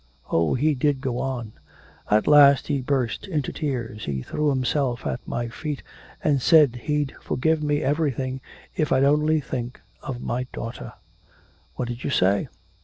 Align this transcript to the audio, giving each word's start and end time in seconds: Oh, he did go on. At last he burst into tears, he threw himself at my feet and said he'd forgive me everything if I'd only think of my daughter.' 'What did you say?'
Oh, 0.31 0.55
he 0.55 0.73
did 0.73 0.99
go 0.99 1.19
on. 1.19 1.51
At 2.09 2.25
last 2.25 2.69
he 2.69 2.81
burst 2.81 3.27
into 3.27 3.53
tears, 3.53 4.05
he 4.05 4.23
threw 4.23 4.49
himself 4.49 5.05
at 5.05 5.19
my 5.27 5.47
feet 5.47 5.83
and 6.23 6.41
said 6.41 6.75
he'd 6.77 7.13
forgive 7.21 7.61
me 7.61 7.83
everything 7.83 8.41
if 8.75 8.91
I'd 8.91 9.03
only 9.03 9.39
think 9.39 9.79
of 10.01 10.19
my 10.19 10.47
daughter.' 10.53 10.93
'What 11.75 11.87
did 11.89 12.03
you 12.03 12.09
say?' 12.09 12.47